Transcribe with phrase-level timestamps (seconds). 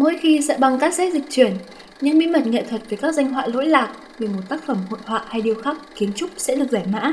[0.00, 1.56] Mỗi khi sẽ băng cassette dịch chuyển,
[2.00, 4.76] những bí mật nghệ thuật về các danh họa lỗi lạc, về một tác phẩm
[4.90, 7.12] hội họa hay điêu khắc, kiến trúc sẽ được giải mã.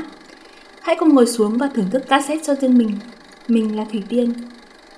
[0.82, 2.98] Hãy cùng ngồi xuống và thưởng thức cassette cho riêng mình.
[3.48, 4.32] Mình là Thủy Tiên.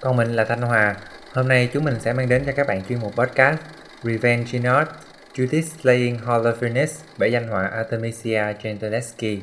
[0.00, 0.96] Còn mình là Thanh Hòa.
[1.32, 3.58] Hôm nay chúng mình sẽ mang đến cho các bạn chuyên mục podcast
[4.02, 4.88] Revenge in Art
[5.34, 6.88] Judith Slaying Holofernes
[7.18, 9.40] bởi danh họa Artemisia Gentileschi.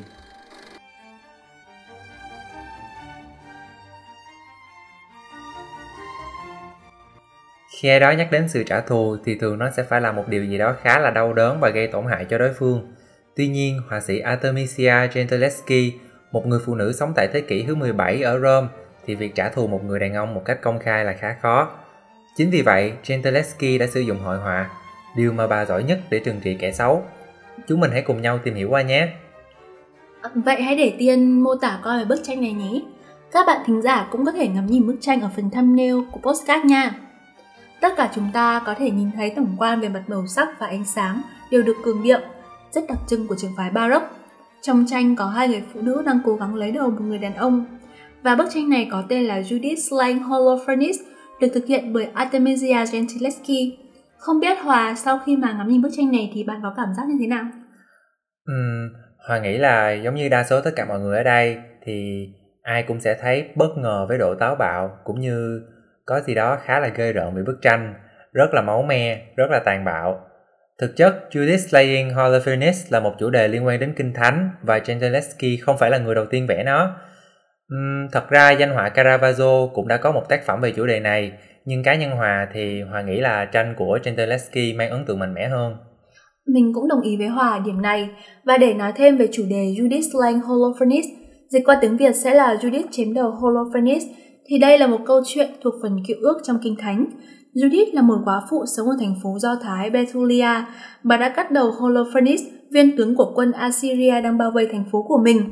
[7.80, 10.28] Khi ai đó nhắc đến sự trả thù thì thường nó sẽ phải là một
[10.28, 12.92] điều gì đó khá là đau đớn và gây tổn hại cho đối phương.
[13.36, 15.92] Tuy nhiên, họa sĩ Artemisia Gentileschi,
[16.32, 18.68] một người phụ nữ sống tại thế kỷ thứ 17 ở Rome,
[19.06, 21.70] thì việc trả thù một người đàn ông một cách công khai là khá khó.
[22.36, 24.70] Chính vì vậy, Gentileschi đã sử dụng hội họa,
[25.16, 27.04] điều mà bà giỏi nhất để trừng trị kẻ xấu.
[27.68, 29.08] Chúng mình hãy cùng nhau tìm hiểu qua nhé.
[30.22, 32.80] À, vậy hãy để Tiên mô tả coi về bức tranh này nhé.
[33.32, 36.20] Các bạn thính giả cũng có thể ngắm nhìn bức tranh ở phần thumbnail của
[36.20, 36.94] postcard nha.
[37.80, 40.66] Tất cả chúng ta có thể nhìn thấy tổng quan về mặt màu sắc và
[40.66, 42.20] ánh sáng đều được cường điệu,
[42.72, 44.08] rất đặc trưng của trường phái Baroque.
[44.62, 47.34] Trong tranh có hai người phụ nữ đang cố gắng lấy đầu một người đàn
[47.34, 47.66] ông.
[48.22, 50.94] Và bức tranh này có tên là Judith Slaying Holofernes,
[51.40, 53.78] được thực hiện bởi Artemisia Gentileschi.
[54.18, 56.88] Không biết Hòa sau khi mà ngắm nhìn bức tranh này thì bạn có cảm
[56.96, 57.44] giác như thế nào?
[58.46, 58.54] Ừ,
[59.28, 62.26] Hòa nghĩ là giống như đa số tất cả mọi người ở đây thì
[62.62, 65.60] ai cũng sẽ thấy bất ngờ với độ táo bạo cũng như
[66.08, 67.94] có gì đó khá là ghê rợn về bức tranh,
[68.32, 70.20] rất là máu me, rất là tàn bạo.
[70.80, 74.78] Thực chất, Judith Slaying Holofernes là một chủ đề liên quan đến kinh thánh và
[74.86, 76.96] Gentileschi không phải là người đầu tiên vẽ nó.
[77.74, 81.00] Uhm, thật ra danh họa Caravaggio cũng đã có một tác phẩm về chủ đề
[81.00, 81.32] này,
[81.64, 85.34] nhưng cá nhân Hòa thì Hòa nghĩ là tranh của Gentileschi mang ấn tượng mạnh
[85.34, 85.76] mẽ hơn.
[86.54, 88.10] Mình cũng đồng ý với Hòa điểm này.
[88.44, 91.02] Và để nói thêm về chủ đề Judith Slaying Holofernes,
[91.48, 94.00] dịch qua tiếng Việt sẽ là Judith chém đầu Holofernes
[94.48, 97.06] thì đây là một câu chuyện thuộc phần cựu ước trong Kinh Thánh.
[97.54, 100.64] Judith là một quá phụ sống ở thành phố Do Thái Bethulia.
[101.02, 102.38] Bà đã cắt đầu Holofernes,
[102.72, 105.50] viên tướng của quân Assyria đang bao vây thành phố của mình.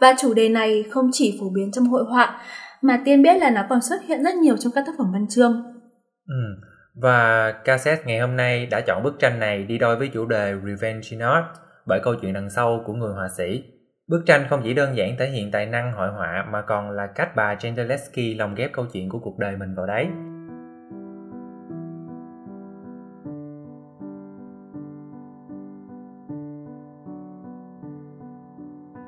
[0.00, 2.40] Và chủ đề này không chỉ phổ biến trong hội họa,
[2.82, 5.26] mà tiên biết là nó còn xuất hiện rất nhiều trong các tác phẩm văn
[5.28, 5.62] chương.
[6.26, 6.66] Ừ.
[7.02, 10.54] Và cassette ngày hôm nay đã chọn bức tranh này đi đôi với chủ đề
[10.64, 11.44] Revenge in Art
[11.86, 13.62] bởi câu chuyện đằng sau của người họa sĩ.
[14.10, 17.06] Bức tranh không chỉ đơn giản thể hiện tài năng hội họa mà còn là
[17.06, 20.06] cách bà Gentileschi lồng ghép câu chuyện của cuộc đời mình vào đấy.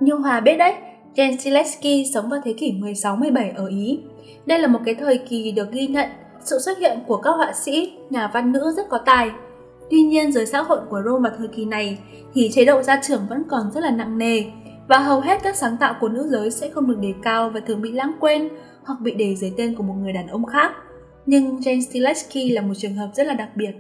[0.01, 0.75] Như Hòa biết đấy,
[1.17, 4.01] Gentileschi sống vào thế kỷ 16-17 ở Ý.
[4.47, 6.09] Đây là một cái thời kỳ được ghi nhận
[6.41, 9.31] sự xuất hiện của các họa sĩ, nhà văn nữ rất có tài.
[9.91, 11.99] Tuy nhiên, giới xã hội của Rome vào thời kỳ này
[12.35, 14.45] thì chế độ gia trưởng vẫn còn rất là nặng nề,
[14.89, 17.61] và hầu hết các sáng tạo của nữ giới sẽ không được đề cao và
[17.67, 18.49] thường bị lãng quên
[18.87, 20.73] hoặc bị đề dưới tên của một người đàn ông khác.
[21.27, 23.73] Nhưng Jane Stileski là một trường hợp rất là đặc biệt.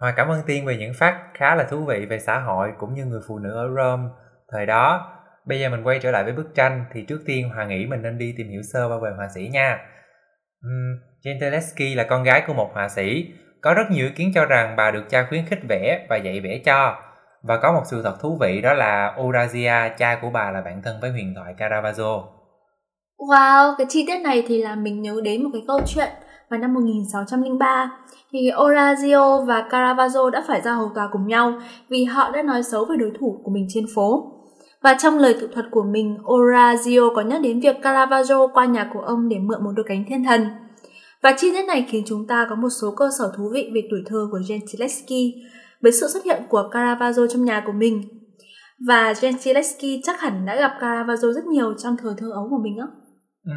[0.00, 2.94] Hòa cảm ơn Tiên về những phát khá là thú vị về xã hội cũng
[2.94, 4.08] như người phụ nữ ở Rome
[4.52, 5.08] thời đó.
[5.46, 8.02] Bây giờ mình quay trở lại với bức tranh thì trước tiên Hòa nghĩ mình
[8.02, 9.78] nên đi tìm hiểu sơ qua về họa sĩ nha.
[10.66, 13.32] Uhm, Jane Stileski là con gái của một họa sĩ.
[13.60, 16.40] Có rất nhiều ý kiến cho rằng bà được cha khuyến khích vẽ và dạy
[16.40, 16.96] vẽ cho
[17.42, 20.82] và có một sự thật thú vị đó là Eurazia, cha của bà là bạn
[20.84, 22.22] thân với huyền thoại Caravaggio.
[23.18, 26.08] Wow, cái chi tiết này thì làm mình nhớ đến một cái câu chuyện
[26.50, 27.90] vào năm 1603
[28.32, 31.52] thì Orazio và Caravaggio đã phải ra hầu tòa cùng nhau
[31.88, 34.32] vì họ đã nói xấu về đối thủ của mình trên phố.
[34.82, 38.90] Và trong lời tự thuật của mình, Orazio có nhắc đến việc Caravaggio qua nhà
[38.94, 40.46] của ông để mượn một đôi cánh thiên thần.
[41.22, 43.80] Và chi tiết này khiến chúng ta có một số cơ sở thú vị về
[43.90, 45.34] tuổi thơ của Gentileschi
[45.82, 48.02] với sự xuất hiện của Caravaggio trong nhà của mình.
[48.86, 52.78] Và Gentileschi chắc hẳn đã gặp Caravaggio rất nhiều trong thời thơ ấu của mình
[52.78, 52.86] á.
[53.44, 53.52] Ừ.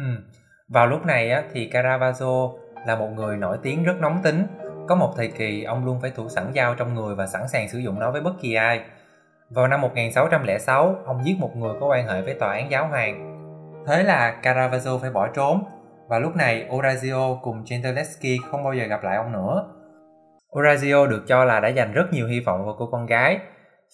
[0.68, 2.50] Vào lúc này á, thì Caravaggio
[2.86, 4.46] là một người nổi tiếng rất nóng tính.
[4.88, 7.68] Có một thời kỳ ông luôn phải thủ sẵn dao trong người và sẵn sàng
[7.68, 8.80] sử dụng nó với bất kỳ ai.
[9.50, 13.36] Vào năm 1606, ông giết một người có quan hệ với tòa án giáo hoàng.
[13.86, 15.64] Thế là Caravaggio phải bỏ trốn
[16.08, 19.75] và lúc này Orazio cùng Gentileschi không bao giờ gặp lại ông nữa
[20.56, 23.38] Orazio được cho là đã dành rất nhiều hy vọng vào cô con gái.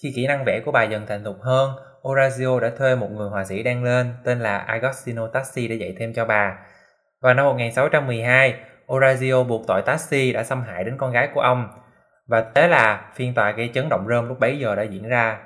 [0.03, 1.71] Khi kỹ năng vẽ của bà dần thành thục hơn,
[2.01, 5.95] Orazio đã thuê một người họa sĩ đang lên tên là Agostino Tassi để dạy
[5.99, 6.57] thêm cho bà.
[7.21, 8.53] Vào năm 1612,
[8.87, 11.67] Orazio buộc tội Tassi đã xâm hại đến con gái của ông.
[12.27, 15.39] Và thế là phiên tòa gây chấn động Rome lúc bấy giờ đã diễn ra.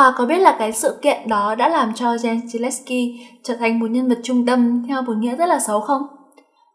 [0.00, 3.80] Hòa có biết là cái sự kiện đó đã làm cho Jen Zilewski trở thành
[3.80, 6.02] một nhân vật trung tâm theo một nghĩa rất là xấu không?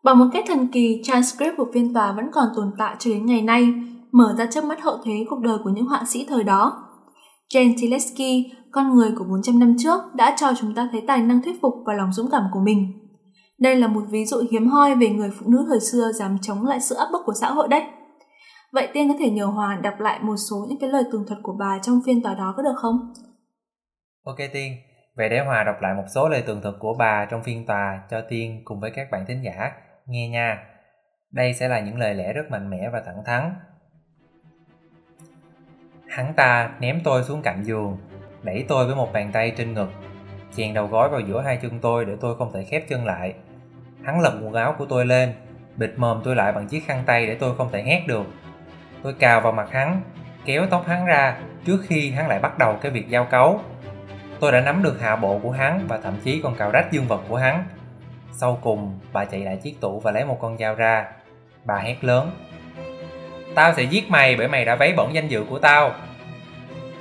[0.03, 3.25] Bằng một cách thần kỳ, transcript của phiên tòa vẫn còn tồn tại cho đến
[3.25, 3.73] ngày nay,
[4.11, 6.83] mở ra trước mắt hậu thế cuộc đời của những họa sĩ thời đó.
[7.53, 11.41] Jen Zilewski con người của 400 năm trước đã cho chúng ta thấy tài năng
[11.41, 12.87] thuyết phục và lòng dũng cảm của mình.
[13.59, 16.65] Đây là một ví dụ hiếm hoi về người phụ nữ thời xưa dám chống
[16.65, 17.83] lại sự áp bức của xã hội đấy.
[18.75, 21.39] Vậy Tiên có thể nhờ Hòa đọc lại một số những cái lời tường thuật
[21.43, 23.13] của bà trong phiên tòa đó có được không?
[24.25, 24.73] Ok Tiên,
[25.15, 28.01] vậy để Hòa đọc lại một số lời tường thuật của bà trong phiên tòa
[28.09, 29.71] cho Tiên cùng với các bạn thính giả
[30.05, 30.63] nghe nha.
[31.31, 33.53] Đây sẽ là những lời lẽ rất mạnh mẽ và thẳng thắn.
[36.07, 37.97] Hắn ta ném tôi xuống cạnh giường,
[38.43, 39.89] đẩy tôi với một bàn tay trên ngực,
[40.55, 43.33] chèn đầu gối vào giữa hai chân tôi để tôi không thể khép chân lại.
[44.03, 45.33] Hắn lật quần áo của tôi lên,
[45.75, 48.25] bịt mồm tôi lại bằng chiếc khăn tay để tôi không thể hét được.
[49.05, 50.01] Tôi cào vào mặt hắn,
[50.45, 53.61] kéo tóc hắn ra trước khi hắn lại bắt đầu cái việc giao cấu.
[54.39, 57.07] Tôi đã nắm được hạ bộ của hắn và thậm chí còn cào rách dương
[57.07, 57.65] vật của hắn.
[58.31, 61.05] Sau cùng, bà chạy lại chiếc tủ và lấy một con dao ra.
[61.65, 62.31] Bà hét lớn.
[63.55, 65.91] Tao sẽ giết mày bởi mày đã vấy bẩn danh dự của tao.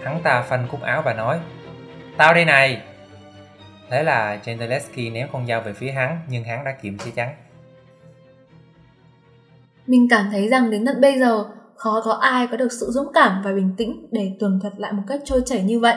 [0.02, 1.38] Hắn ta phanh cúc áo và nói.
[2.16, 2.82] Tao đây này.
[3.90, 7.34] Thế là Gentileschi ném con dao về phía hắn nhưng hắn đã kiềm chế chắn.
[9.86, 11.44] Mình cảm thấy rằng đến tận bây giờ
[11.84, 14.92] khó có ai có được sự dũng cảm và bình tĩnh để tường thuật lại
[14.92, 15.94] một cách trôi chảy như vậy.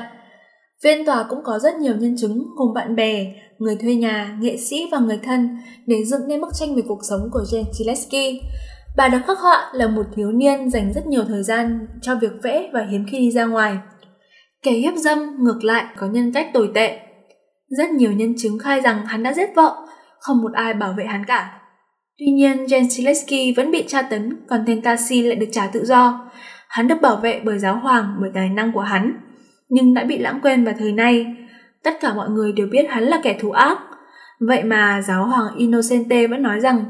[0.83, 4.57] Phiên tòa cũng có rất nhiều nhân chứng gồm bạn bè, người thuê nhà, nghệ
[4.57, 8.41] sĩ và người thân để dựng nên bức tranh về cuộc sống của Gentileschi.
[8.97, 12.31] Bà được khắc họa là một thiếu niên dành rất nhiều thời gian cho việc
[12.43, 13.77] vẽ và hiếm khi đi ra ngoài.
[14.63, 16.99] Kẻ hiếp dâm ngược lại có nhân cách tồi tệ.
[17.69, 19.75] Rất nhiều nhân chứng khai rằng hắn đã giết vợ,
[20.19, 21.56] không một ai bảo vệ hắn cả.
[22.19, 26.31] Tuy nhiên, Gentileschi vẫn bị tra tấn, còn tên Tassi lại được trả tự do.
[26.67, 29.17] Hắn được bảo vệ bởi giáo hoàng bởi tài năng của hắn,
[29.69, 31.35] nhưng đã bị lãng quên vào thời nay.
[31.83, 33.77] Tất cả mọi người đều biết hắn là kẻ thù ác.
[34.39, 36.85] Vậy mà giáo hoàng Innocente vẫn nói rằng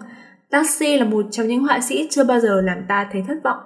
[0.52, 3.60] Taxi là một trong những họa sĩ chưa bao giờ làm ta thấy thất vọng.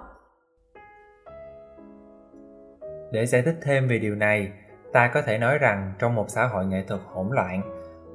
[3.12, 4.52] Để giải thích thêm về điều này,
[4.92, 7.62] ta có thể nói rằng trong một xã hội nghệ thuật hỗn loạn,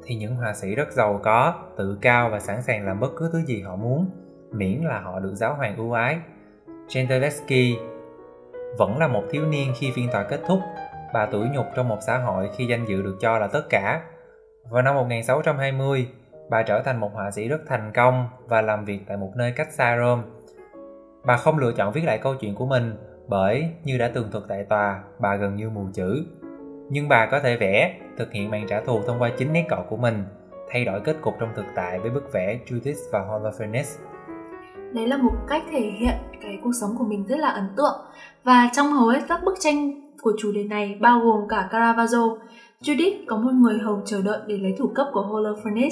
[0.07, 3.30] thì những họa sĩ rất giàu có, tự cao và sẵn sàng làm bất cứ
[3.33, 4.09] thứ gì họ muốn,
[4.51, 6.19] miễn là họ được giáo hoàng ưu ái.
[6.94, 7.77] Gentileschi
[8.77, 10.59] vẫn là một thiếu niên khi phiên tòa kết thúc,
[11.13, 14.01] bà tuổi nhục trong một xã hội khi danh dự được cho là tất cả.
[14.69, 16.07] Vào năm 1620,
[16.50, 19.51] bà trở thành một họa sĩ rất thành công và làm việc tại một nơi
[19.51, 20.24] cách xa Rome.
[21.25, 22.95] Bà không lựa chọn viết lại câu chuyện của mình
[23.27, 26.25] bởi, như đã tường thuật tại tòa, bà gần như mù chữ.
[26.89, 29.84] Nhưng bà có thể vẽ, thực hiện màn trả thù thông qua chính nét cọ
[29.89, 30.24] của mình,
[30.72, 34.00] thay đổi kết cục trong thực tại với bức vẽ Judith và Holofernes.
[34.94, 38.00] Đấy là một cách thể hiện cái cuộc sống của mình rất là ấn tượng
[38.44, 42.38] và trong hầu hết các bức tranh của chủ đề này bao gồm cả Caravaggio,
[42.81, 45.92] Judith có một người hầu chờ đợi để lấy thủ cấp của Holofernes.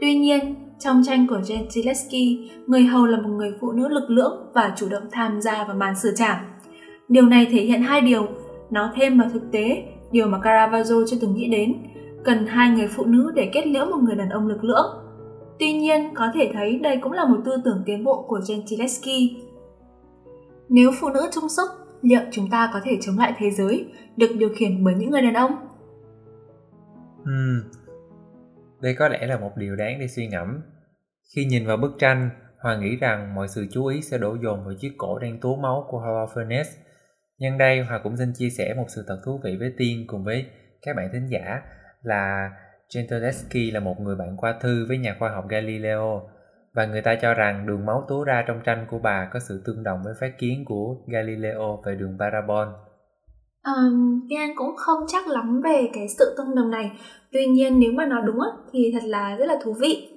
[0.00, 4.50] Tuy nhiên, trong tranh của Gentileschi, người hầu là một người phụ nữ lực lưỡng
[4.54, 6.36] và chủ động tham gia vào màn xử trảm.
[7.08, 8.26] Điều này thể hiện hai điều,
[8.70, 11.74] nó thêm vào thực tế điều mà Caravaggio chưa từng nghĩ đến,
[12.24, 14.86] cần hai người phụ nữ để kết liễu một người đàn ông lực lưỡng.
[15.58, 19.42] Tuy nhiên, có thể thấy đây cũng là một tư tưởng tiến bộ của Gentileschi.
[20.68, 21.70] Nếu phụ nữ trung sức,
[22.02, 23.86] liệu chúng ta có thể chống lại thế giới
[24.16, 25.52] được điều khiển bởi những người đàn ông?
[27.24, 27.60] Hmm.
[28.80, 30.60] Đây có lẽ là một điều đáng để suy ngẫm.
[31.34, 32.30] Khi nhìn vào bức tranh,
[32.62, 35.56] Hoàng nghĩ rằng mọi sự chú ý sẽ đổ dồn vào chiếc cổ đang túa
[35.56, 36.64] máu của Holofernes
[37.42, 40.24] Nhân đây Hòa cũng xin chia sẻ một sự thật thú vị với Tiên cùng
[40.24, 40.46] với
[40.82, 41.60] các bạn thính giả
[42.02, 42.50] là
[42.94, 46.22] Gentileschi là một người bạn qua thư với nhà khoa học Galileo
[46.74, 49.62] và người ta cho rằng đường máu túa ra trong tranh của bà có sự
[49.66, 52.66] tương đồng với phát kiến của Galileo về đường parabol.
[53.64, 56.90] Um, Kian cũng không chắc lắm về cái sự tương đồng này
[57.32, 58.38] Tuy nhiên nếu mà nó đúng
[58.72, 60.08] thì thật là rất là thú vị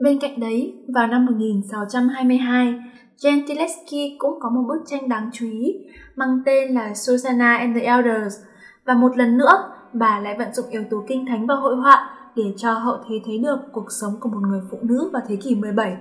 [0.00, 2.74] Bên cạnh đấy, vào năm 1622,
[3.22, 5.76] Gentileschi cũng có một bức tranh đáng chú ý
[6.16, 8.36] mang tên là Susanna and the Elders
[8.84, 12.10] và một lần nữa bà lại vận dụng yếu tố kinh thánh vào hội họa
[12.36, 15.36] để cho hậu thế thấy được cuộc sống của một người phụ nữ vào thế
[15.36, 15.96] kỷ 17.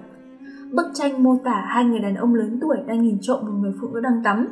[0.71, 3.73] Bức tranh mô tả hai người đàn ông lớn tuổi đang nhìn trộm một người
[3.81, 4.47] phụ nữ đang tắm.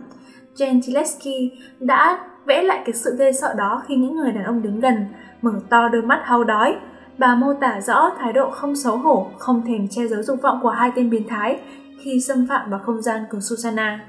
[0.60, 4.80] Gentileschi đã vẽ lại cái sự ghê sợ đó khi những người đàn ông đứng
[4.80, 5.06] gần,
[5.42, 6.76] mở to đôi mắt hao đói.
[7.18, 10.60] Bà mô tả rõ thái độ không xấu hổ, không thèm che giấu dục vọng
[10.62, 11.60] của hai tên biến thái
[12.04, 14.08] khi xâm phạm vào không gian của Susanna.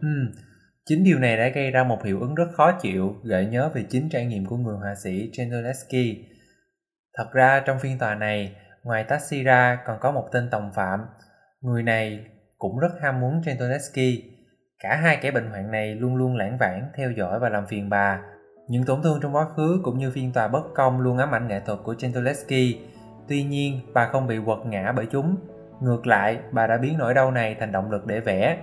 [0.00, 0.08] Ừ,
[0.84, 3.84] chính điều này đã gây ra một hiệu ứng rất khó chịu, gợi nhớ về
[3.90, 6.24] chính trải nghiệm của người họa sĩ Gentileschi.
[7.14, 11.00] Thật ra trong phiên tòa này, ngoài Tassi ra còn có một tên tòng phạm.
[11.60, 12.26] Người này
[12.58, 14.24] cũng rất ham muốn Gentileschi.
[14.78, 17.90] Cả hai kẻ bệnh hoạn này luôn luôn lãng vãng, theo dõi và làm phiền
[17.90, 18.20] bà.
[18.68, 21.48] Những tổn thương trong quá khứ cũng như phiên tòa bất công luôn ám ảnh
[21.48, 22.80] nghệ thuật của Gentileschi.
[23.28, 25.36] Tuy nhiên, bà không bị quật ngã bởi chúng
[25.80, 28.58] Ngược lại, bà đã biến nỗi đau này thành động lực để vẽ.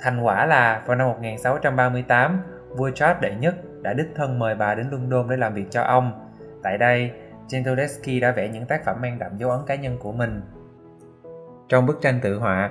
[0.00, 2.40] Thành quả là vào năm 1638,
[2.76, 5.82] vua Charles đệ nhất đã đích thân mời bà đến London để làm việc cho
[5.82, 6.12] ông.
[6.62, 7.12] Tại đây,
[7.52, 10.40] Gentileschi đã vẽ những tác phẩm mang đậm dấu ấn cá nhân của mình.
[11.68, 12.70] Trong bức tranh tự họa,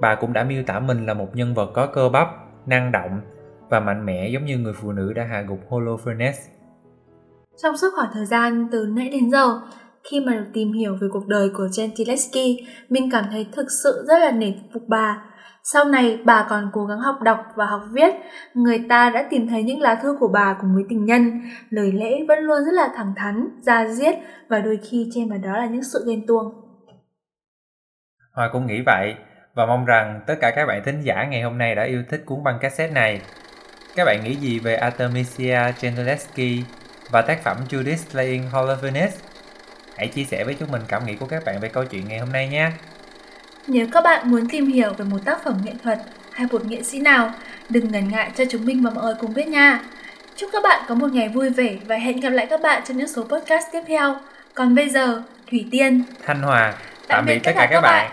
[0.00, 2.28] bà cũng đã miêu tả mình là một nhân vật có cơ bắp,
[2.66, 3.20] năng động
[3.68, 6.32] và mạnh mẽ giống như người phụ nữ đã hạ gục Holofernes.
[7.62, 9.60] Trong suốt khoảng thời gian từ nãy đến giờ,
[10.10, 14.04] khi mà được tìm hiểu về cuộc đời của Gentileschi, mình cảm thấy thực sự
[14.08, 15.22] rất là nể phục bà.
[15.62, 18.14] Sau này, bà còn cố gắng học đọc và học viết.
[18.54, 21.40] Người ta đã tìm thấy những lá thư của bà cùng với tình nhân.
[21.70, 24.14] Lời lẽ vẫn luôn rất là thẳng thắn, ra diết
[24.48, 26.44] và đôi khi trên vào đó là những sự ghen tuông.
[28.32, 29.14] Hoa cũng nghĩ vậy
[29.54, 32.22] và mong rằng tất cả các bạn thính giả ngày hôm nay đã yêu thích
[32.26, 33.20] cuốn băng cassette này.
[33.96, 36.62] Các bạn nghĩ gì về Artemisia Gentileschi
[37.10, 39.27] và tác phẩm Judith Slaying Holofernes?
[39.98, 42.18] Hãy chia sẻ với chúng mình cảm nghĩ của các bạn về câu chuyện ngày
[42.18, 42.70] hôm nay nhé.
[43.66, 45.98] Nếu các bạn muốn tìm hiểu về một tác phẩm nghệ thuật
[46.32, 47.32] hay một nghệ sĩ nào,
[47.68, 49.80] đừng ngần ngại cho chúng mình và mọi người cùng biết nha.
[50.36, 52.96] Chúc các bạn có một ngày vui vẻ và hẹn gặp lại các bạn trong
[52.96, 54.16] những số podcast tiếp theo.
[54.54, 56.74] Còn bây giờ, Thủy Tiên, Thanh Hòa,
[57.08, 58.10] tạm biệt tất cả các bạn.